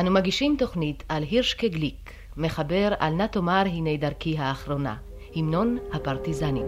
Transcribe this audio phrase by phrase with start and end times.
[0.00, 4.96] אנו מגישים תוכנית על הירשקה גליק, מחבר על נא תאמר הנה דרכי האחרונה,
[5.36, 6.66] המנון הפרטיזנים.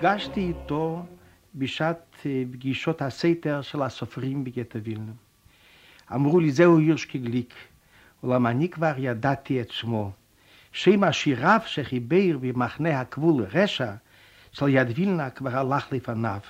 [0.00, 1.02] נפגשתי איתו
[1.54, 5.12] בשעת פגישות הסתר של הסופרים בגטו וילנה.
[6.14, 7.54] אמרו לי, זהו הירשקי גליק,
[8.22, 10.10] אולם אני כבר ידעתי את שמו.
[10.72, 13.92] שם השיריו שחיבר במחנה הגבול רשע
[14.52, 16.40] של יד וילנה כבר הלך לפניו.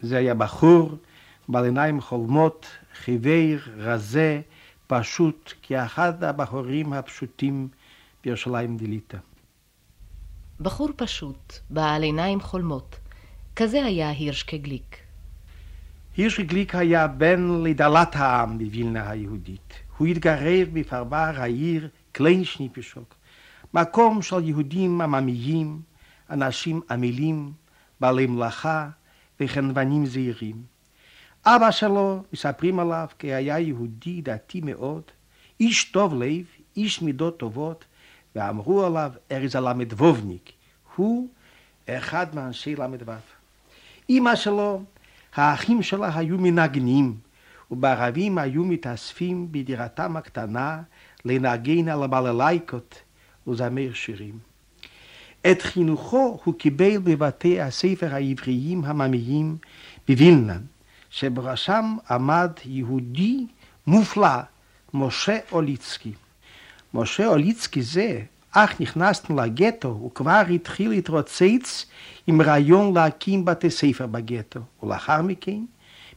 [0.00, 0.96] זה היה בחור,
[1.48, 4.40] בעל עיניים חולמות, חיוור, רזה,
[4.86, 7.68] פשוט כאחד הבחורים הפשוטים
[8.24, 9.18] בירושלים דליטא.
[10.60, 12.98] בחור פשוט, בעל עיניים חולמות.
[13.56, 14.96] כזה היה הירשקה גליק.
[16.16, 19.74] הירשקה גליק היה בן לדלת העם בווילנה היהודית.
[19.96, 23.14] הוא התגרר בפרבר העיר קליינשניפישוק,
[23.74, 25.80] מקום של יהודים עממיים,
[26.30, 27.52] אנשים עמלים,
[28.00, 28.88] בעלי מלאכה
[29.40, 30.62] וחנוונים זהירים.
[31.46, 35.02] אבא שלו, מספרים עליו כי היה יהודי דתי מאוד,
[35.60, 36.44] איש טוב לב,
[36.76, 37.84] איש מידות טובות,
[38.36, 40.52] ואמרו עליו ארז הל"וניק,
[40.96, 41.28] הוא
[41.88, 43.12] אחד מאנשי ל"ו.
[44.10, 44.82] אמא שלו,
[45.34, 47.16] האחים שלה היו מנגנים,
[47.70, 50.82] ובערבים היו מתאספים בדירתם הקטנה
[51.24, 53.02] לנגן על הבללייקות
[53.46, 54.38] ולזמר שירים.
[55.50, 59.56] את חינוכו הוא קיבל בבתי הספר העבריים הממיים
[60.08, 60.58] בווילנה,
[61.10, 63.46] שבראשם עמד יהודי
[63.86, 64.38] מופלא,
[64.94, 66.12] משה אוליצקי.
[66.96, 68.20] משה אוליצקי זה,
[68.52, 71.86] אך נכנסנו לגטו, הוא כבר התחיל להתרוצץ
[72.26, 75.60] עם רעיון להקים בתי ספר בגטו, ולאחר מכן,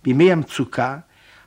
[0.03, 0.97] בימי המצוקה,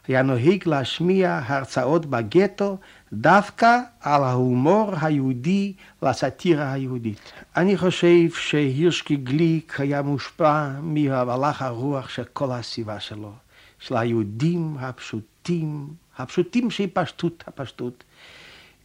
[0.08, 2.78] היה נוהג להשמיע הרצאות בגטו
[3.12, 5.72] דווקא על ההומור היהודי
[6.02, 7.32] והסאטירה היהודית.
[7.56, 13.32] אני חושב שהירשקי גליק היה מושפע מהלך הרוח של כל הסביבה שלו,
[13.78, 15.88] של היהודים הפשוטים,
[16.18, 18.04] הפשוטים שהיא פשטות הפשטות.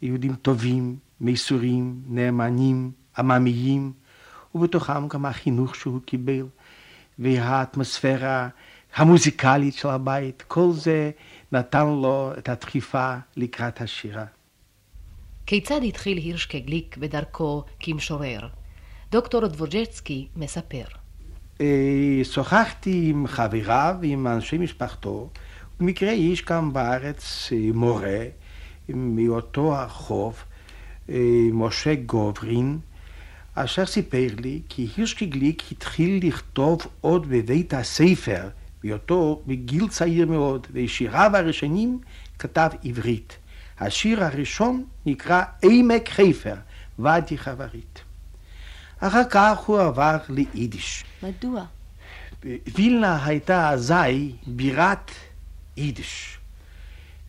[0.02, 3.92] יהודים טובים, מסורים, נאמנים, עממיים,
[4.56, 6.46] ובתוכם גם החינוך שהוא קיבל,
[7.20, 8.50] והאטמוספירה
[8.96, 11.12] המוזיקלית של הבית, כל זה
[11.52, 14.26] נתן לו את הדחיפה לקראת השירה.
[15.46, 18.48] כיצד התחיל הירשקה גליק בדרכו כמשורר?
[19.12, 20.84] דוקטור דבוג'צקי מספר.
[22.24, 25.30] שוחחתי עם חבריו ועם אנשי משפחתו,
[25.80, 28.24] במקרה יש כאן בארץ מורה
[28.90, 30.44] מאותו הרחוב,
[31.54, 32.80] משה גוברין,
[33.56, 38.50] אשר סיפר לי כי הירשקי גליק התחיל לכתוב עוד בבית הספר,
[38.84, 42.00] בהיותו בגיל צעיר מאוד, ושיריו הראשונים
[42.40, 43.38] כתב עברית.
[43.80, 46.56] השיר הראשון נקרא עמק חיפר,
[47.00, 48.02] ואדי חברית.
[49.00, 51.04] אחר כך הוא עבר ליידיש.
[51.24, 51.66] מדוע?
[52.76, 55.12] וילנה הייתה אזי בירת
[55.78, 56.37] יידיש.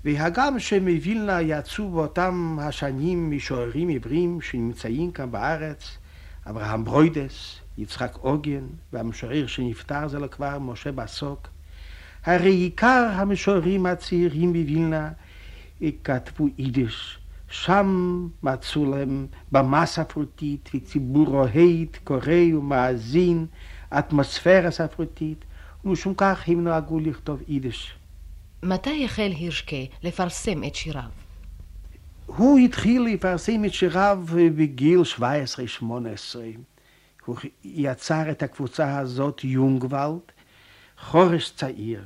[0.05, 5.99] והגם שמווילנה יצאו באותם השנים משוררים עברים שנמצאים כאן בארץ,
[6.51, 11.49] אברהם ברוידס, יצחק עוגן, והמשורר שנפטר זה כבר, משה בסוק,
[12.25, 15.11] הרי עיקר המשוררים הצעירים בווילנה
[16.05, 17.19] כתבו יידיש.
[17.51, 23.47] שם מצאו להם במה ספרותית וציבור אוהד, קורא ומאזין,
[23.91, 25.45] אטמוספירה ספרותית,
[25.85, 27.98] ומשום כך הם נהגו לכתוב יידיש.
[28.63, 31.11] מתי החל הירשקה לפרסם את שיריו?
[32.27, 34.25] הוא התחיל לפרסם את שיריו
[34.57, 35.23] בגיל 17-18.
[37.25, 40.21] הוא יצר את הקבוצה הזאת, יונגוולד,
[41.01, 42.05] חורש צעיר.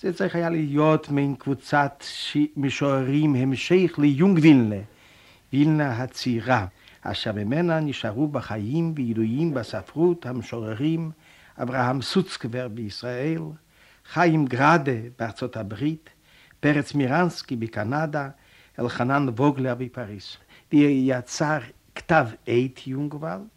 [0.00, 2.04] זה צריך היה להיות מין קבוצת
[2.56, 4.82] משוררים המשך ליונג וילנה,
[5.52, 6.66] וילנה הצעירה,
[7.02, 11.10] אשר ממנה נשארו בחיים וידועים בספרות המשוררים
[11.62, 13.42] אברהם סוצקבר בישראל,
[14.12, 16.10] חיים גראדה בארצות הברית,
[16.60, 18.28] פרץ מירנסקי בקנדה,
[18.78, 20.36] אלחנן ווגלר בפריס.
[20.72, 21.58] ויצר
[21.94, 23.48] כתב עת יונגוולד,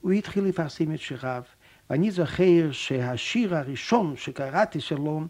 [0.00, 1.42] הוא התחיל לפרסם את שיריו.
[1.90, 5.22] ואני זוכר שהשיר הראשון שקראתי שלו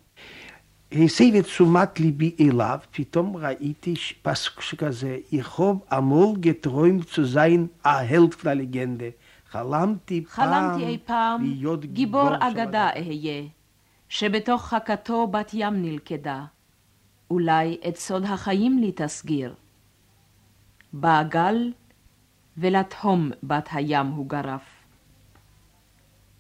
[0.93, 8.35] הסב את תשומת ליבי אליו, פתאום ראיתי פסוק שכזה, יחוב עמול גטרוים צו זיין ההלד
[8.35, 9.05] פלה לגנדה.
[9.51, 13.43] חלמתי פעם חלמתי אי פעם להיות גיבור אגדה אהיה,
[14.11, 16.45] שבתוך חכתו בת ים נלכדה.
[17.31, 19.55] אולי את סוד החיים לי תסגיר.
[20.93, 21.73] בא גל,
[22.57, 24.85] ולתהום בת הים הוא גרף.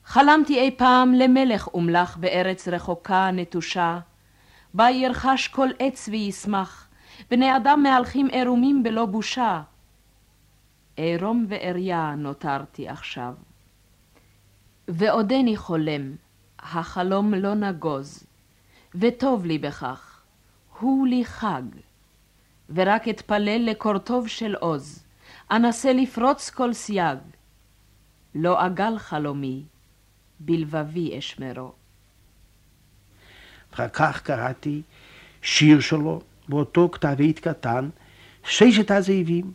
[0.05, 3.99] חלמתי אי פעם למלך אומלך בארץ רחוקה נטושה,
[4.75, 6.89] בה ירחש כל עץ וישמח,
[7.31, 9.63] בני אדם מהלכים עירומים בלא בושה.
[10.97, 13.35] עירום ועריה נותרתי עכשיו.
[14.89, 16.15] ועודני חולם,
[16.63, 18.25] החלום לא נגוז,
[18.95, 20.23] וטוב לי בכך,
[20.79, 21.63] הוא לי חג,
[22.75, 25.05] ורק אתפלל לקורטוב של עוז,
[25.51, 27.19] אנסה לפרוץ כל סייג.
[28.35, 29.63] לא אגל חלומי,
[30.41, 31.73] בלבבי אשמרו.
[33.75, 34.83] אחר כך קראתי
[35.43, 37.89] שיר שלו, באותו כתב עת קטן,
[38.45, 39.53] ששת הזאבים.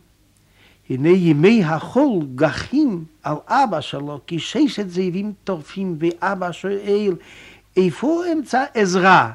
[0.90, 7.16] הנה ימי החול גחים על אבא שלו, כי ששת זאבים טורפים, ואבא שואל,
[7.76, 9.32] איפה אמצע עזרה?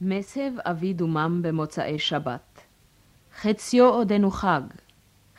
[0.00, 2.60] מסב אבי דומם במוצאי שבת.
[3.40, 4.60] חציו עודנו חג,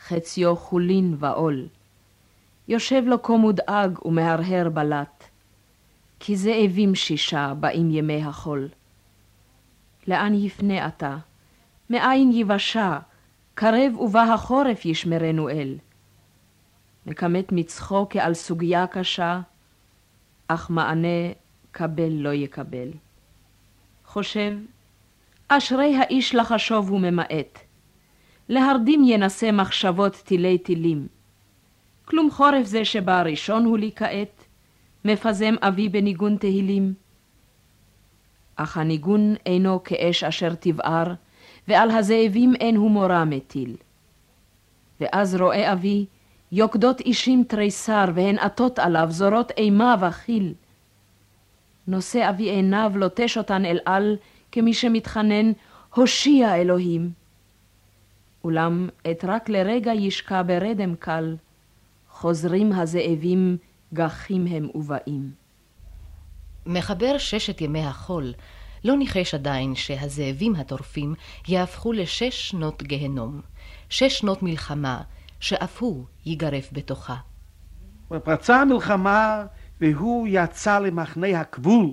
[0.06, 1.66] חציו חולין ועול.
[2.68, 5.24] יושב לו כה מודאג ומהרהר בלט,
[6.20, 8.68] כי זאבים שישה באים ימי החול.
[10.08, 11.16] לאן יפנה אתה?
[11.90, 12.98] מאין יבשה?
[13.54, 15.76] קרב ובא החורף ישמרנו אל.
[17.06, 19.40] מכמת מצחו כעל סוגיה קשה,
[20.48, 21.32] אך מענה
[21.70, 22.88] קבל לא יקבל.
[24.06, 24.56] חושב,
[25.48, 27.58] אשרי האיש לחשוב וממעט,
[28.48, 31.06] להרדים ינסה מחשבות תילי תילים.
[32.04, 34.44] כלום חורף זה שבא ראשון הוא לי כעת,
[35.04, 36.94] מפזם אבי בניגון תהילים.
[38.56, 41.14] אך הניגון אינו כאש אשר תבער,
[41.68, 43.76] ועל הזאבים אין הוא מורה מטיל.
[45.00, 46.06] ואז רואה אבי
[46.52, 50.54] יוקדות אישים תריסר, והן עטות עליו, זורות אימה וחיל.
[51.86, 54.16] נושא אבי עיניו, לוטש אותן אל על,
[54.52, 55.52] כמי שמתחנן,
[55.94, 57.10] הושיע אלוהים.
[58.44, 61.36] אולם עת רק לרגע ישקע ברדם קל,
[62.10, 63.56] חוזרים הזאבים,
[63.94, 65.30] גחים הם ובאים.
[66.66, 68.32] מחבר ששת ימי החול
[68.84, 71.14] לא ניחש עדיין שהזאבים הטורפים
[71.48, 73.40] יהפכו לשש שנות גהנום,
[73.88, 75.02] שש שנות מלחמה,
[75.40, 77.16] שאף הוא ייגרף בתוכה.
[78.24, 79.46] פרצה המלחמה
[79.80, 81.90] והוא יצא למחנה הגבול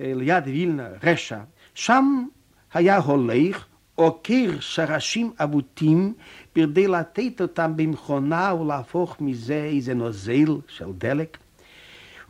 [0.00, 1.38] אה, ליד וילנה, רשע.
[1.74, 2.26] שם
[2.74, 6.14] היה הולך, עוקר שרשים אבוטים
[6.56, 11.38] בכדי לתת אותם במכונה ולהפוך מזה איזה נוזל של דלק.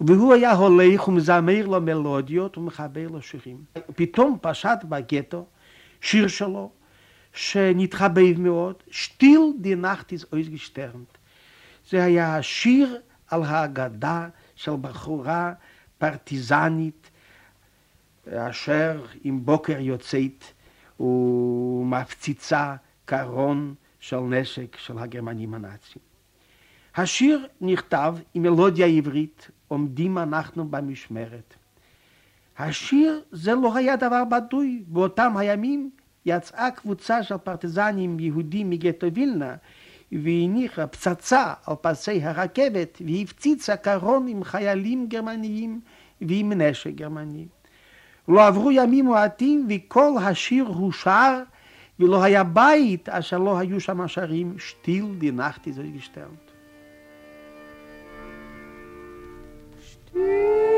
[0.00, 3.64] והוא היה הולך ומזמר לו מלודיות ומחבר לו שירים.
[3.96, 5.46] פתאום פשט בגטו
[6.00, 6.70] שיר שלו
[7.32, 11.18] שנתחבב מאוד, שטיל די נחט איז אויז גשטרנט.
[11.90, 15.52] זה היה השיר על האגדה של בחורה
[15.98, 17.10] פרטיזנית
[18.32, 20.44] אשר עם בוקר יוצאת
[21.00, 26.02] ומפציצה קרון של נשק של הגרמנים הנאצים.
[26.96, 31.54] השיר נכתב עם מלודיה עברית, עומדים אנחנו במשמרת.
[32.58, 35.90] השיר זה לא היה דבר בדוי, באותם הימים
[36.26, 39.54] יצאה קבוצה של פרטיזנים יהודים מגטו וילנה
[40.12, 45.80] והניחה פצצה על פסי הרכבת והפציצה קרון עם חיילים גרמניים
[46.20, 47.46] ועם נשק גרמני.
[48.28, 51.42] לא עברו ימים מועטים וכל השיר הושר
[52.00, 55.82] ולא היה בית אשר לא היו שם שרים שטיל די נחט איזו
[60.16, 60.75] גשטרנט.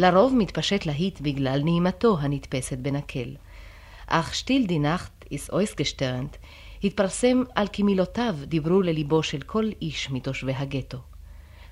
[0.00, 3.36] לרוב מתפשט להיט בגלל נעימתו הנתפסת בנקל.
[4.06, 6.36] אך שטיל די נחט איס אויסגשטרנט
[6.84, 10.98] התפרסם על כי מילותיו דיברו לליבו של כל איש מתושבי הגטו.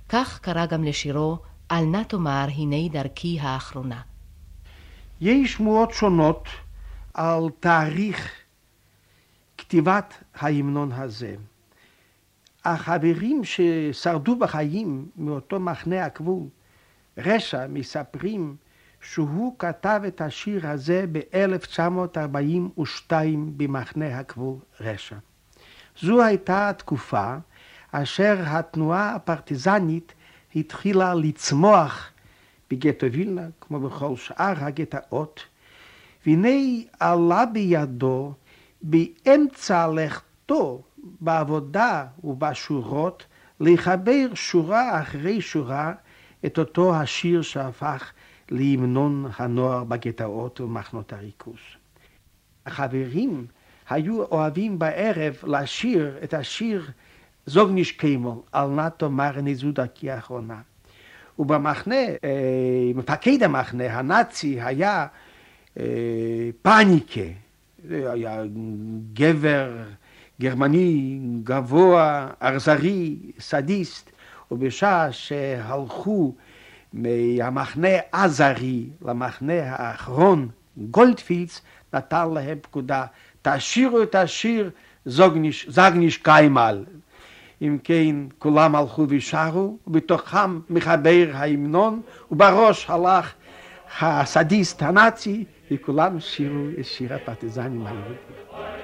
[0.08, 1.38] כך קרה גם לשירו
[1.70, 4.00] "אל נא תאמר הנה דרכי האחרונה".
[5.20, 6.48] יש שמועות שונות
[7.14, 8.30] על תאריך
[9.58, 11.36] כתיבת ההמנון הזה.
[12.64, 16.42] החברים ששרדו בחיים מאותו מחנה הגבול
[17.18, 18.56] רשע מספרים
[19.00, 23.12] שהוא כתב את השיר הזה ב-1942
[23.56, 25.16] במחנה הגבול רשע.
[26.00, 27.36] זו הייתה התקופה
[27.92, 30.14] אשר התנועה הפרטיזנית
[30.56, 32.10] התחילה לצמוח
[32.70, 35.44] בגטו וילנה, כמו בכל שאר הגטאות,
[36.26, 38.32] והנה עלה בידו
[38.82, 40.82] באמצע לכתו
[41.20, 43.26] בעבודה ובשורות
[43.60, 45.92] לחבר שורה אחרי שורה
[46.46, 48.12] את אותו השיר שהפך
[48.50, 51.58] להמנון הנוער בגטאות ומחנות הריכוז.
[52.66, 53.46] החברים
[53.88, 56.90] היו אוהבים בערב לשיר את השיר
[57.46, 60.60] זוגניש קיימל, על נא תאמר נזו דרכי האחרונה.
[61.38, 65.06] ובמחנה, אה, מפקד המחנה הנאצי היה
[65.78, 65.84] אה,
[66.62, 67.20] פאניקה,
[67.90, 68.42] היה
[69.12, 69.70] גבר
[70.40, 74.10] גרמני גבוה, אכזרי, סדיסט,
[74.50, 76.34] ובשעה שהלכו
[76.92, 81.62] מהמחנה עזרי למחנה האחרון, גולדפילדס,
[81.94, 83.04] נתן להם פקודה,
[83.42, 84.70] תשאירו את השיר
[85.68, 86.84] זגניש קיימל.
[87.62, 93.34] אם כן, כולם הלכו ושרו, ובתוכם מחבר ההמנון, ובראש הלך
[94.00, 98.77] הסדיסט הנאצי, וכולם שירו את שיר הפרטיזנים היהודים.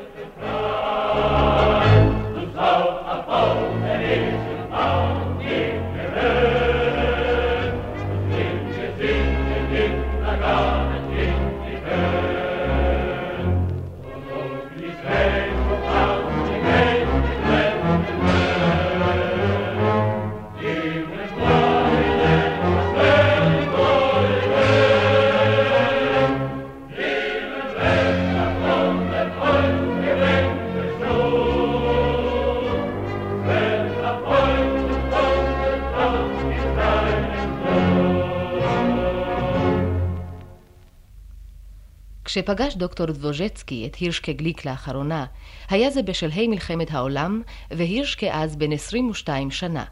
[42.35, 45.27] כשפגש דוקטור דבוז'צקי את הירשקה גליק לאחרונה,
[45.69, 49.85] היה זה בשלהי מלחמת העולם, והירשקה אז בן 22 שנה.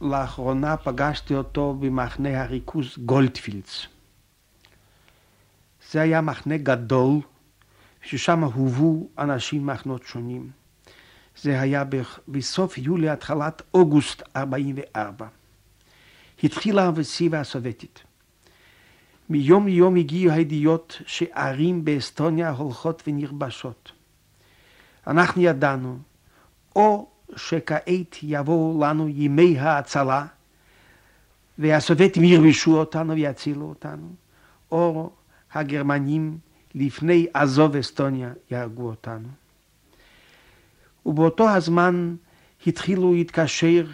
[0.00, 3.86] לאחרונה פגשתי אותו במחנה הריכוז גולדפילדס.
[5.92, 7.20] זה היה מחנה גדול,
[8.02, 10.50] ששם הובאו אנשים ממחנות שונים.
[11.42, 11.84] זה היה
[12.28, 15.26] בסוף יולי, התחלת אוגוסט 44.
[16.44, 18.05] התחילה האינבסיבה הסובייטית.
[19.30, 23.92] מיום ליום הגיעו הידיעות שערים באסטוניה הולכות ונכבשות.
[25.06, 25.98] אנחנו ידענו,
[26.76, 30.26] או שכעת יבואו לנו ימי ההצלה,
[31.58, 34.08] והסובייטים ירבשו אותנו ויצילו אותנו,
[34.72, 35.10] או
[35.52, 36.38] הגרמנים
[36.74, 39.28] לפני עזוב אסטוניה יהרגו אותנו.
[41.06, 42.16] ובאותו הזמן
[42.66, 43.86] התחילו להתקשר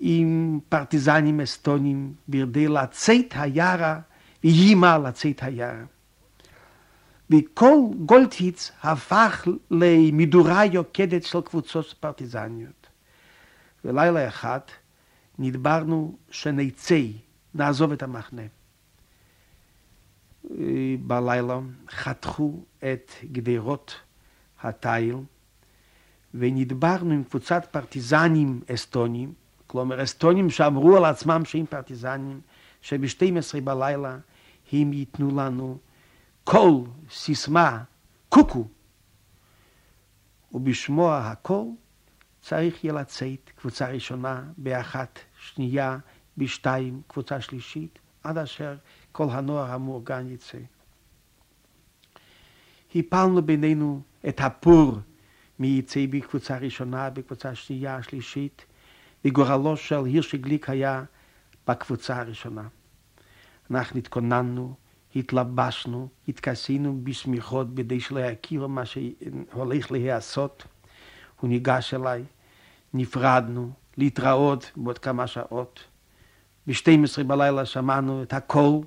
[0.00, 4.00] עם פרטיזנים אסטונים בכדי לצאת היערה
[4.44, 5.84] ואיימה לצאת היער.
[7.30, 12.86] וכל גולדהיץ הפך למדורה יוקדת של קבוצות פרטיזניות.
[13.84, 14.60] ולילה אחד
[15.38, 17.00] נדברנו שנצא,
[17.54, 18.42] נעזוב את המחנה.
[21.06, 21.58] בלילה
[21.90, 23.94] חתכו את גדרות
[24.62, 25.16] התיל,
[26.34, 29.32] ונדברנו עם קבוצת פרטיזנים אסטונים,
[29.66, 32.40] כלומר אסטונים שאמרו על עצמם שהם פרטיזנים,
[32.80, 34.18] שב-12 בלילה
[34.72, 35.78] הם ייתנו לנו
[36.44, 37.82] קול, סיסמה,
[38.28, 38.68] קוקו.
[40.52, 41.66] ובשמוע הקול
[42.40, 45.98] צריך יהיה לצאת קבוצה ראשונה באחת, שנייה,
[46.36, 48.76] בשתיים, קבוצה שלישית, עד אשר
[49.12, 50.58] כל הנוער המאורגן יצא.
[52.94, 54.98] הפלנו בינינו את הפור
[55.58, 58.64] מי יצא בקבוצה ראשונה, בקבוצה שנייה, שלישית,
[59.24, 61.04] וגורלו של הירשי גליק היה
[61.70, 62.68] בקבוצה הראשונה.
[63.70, 64.74] אנחנו התכוננו,
[65.16, 70.66] התלבשנו, התכסינו בשמיכות כדי שלא יכירו מה שהולך להיעשות.
[71.40, 72.24] הוא ניגש אליי,
[72.94, 75.84] נפרדנו, להתראות בעוד כמה שעות.
[76.66, 78.80] ב-12 בלילה שמענו את הקול,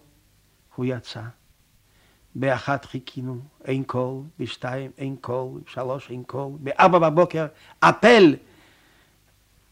[0.76, 1.24] הוא יצא.
[2.36, 7.48] באחת חיכינו, אין קול, בשתיים אין קול, בשלוש אין קול, בארבע בבוקר
[7.80, 8.36] אפל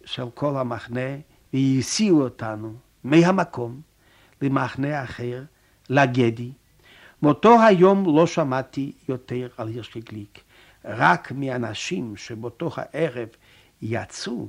[0.06, 1.10] של כל המחנה,
[1.54, 3.82] והסיעו אותנו מהמקום
[4.42, 5.44] למחנה אחר,
[5.90, 6.52] לגדי.
[7.22, 10.40] מאותו היום לא שמעתי יותר על הירשקי גליק.
[10.86, 13.28] רק מאנשים שבאותו הערב
[13.82, 14.48] יצאו,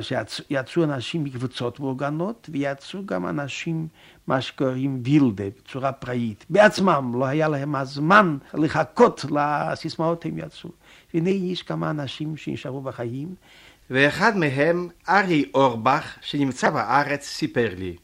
[0.00, 3.88] שיצאו אנשים מקבוצות מאורגנות, ויצאו גם אנשים,
[4.26, 6.44] מה שקוראים וילדה, בצורה פראית.
[6.50, 10.70] בעצמם לא היה להם הזמן לחכות לסיסמאות הם יצאו.
[11.14, 13.34] והנה יש כמה אנשים שנשארו בחיים.
[13.90, 17.96] ואחד מהם, ארי אורבך, שנמצא בארץ, סיפר לי.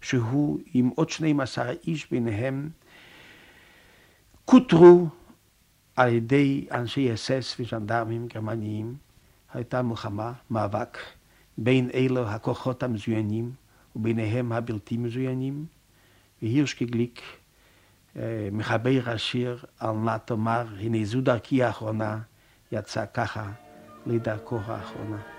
[0.00, 2.68] שהוא עם עוד 12 איש ביניהם,
[4.44, 5.08] כותרו
[5.96, 8.94] על ידי אנשי אס-אס וז'נדרמים גרמניים.
[9.54, 10.98] הייתה מלחמה, מאבק,
[11.58, 13.52] בין אלו הכוחות המזוינים
[13.96, 15.66] וביניהם הבלתי מזוינים.
[16.42, 17.22] והירשקי גליק
[18.16, 22.18] אה, מחבר השיר על נא תאמר, הנה זו דרכי האחרונה,
[22.72, 23.50] יצא ככה
[24.06, 25.35] לדרכו האחרונה.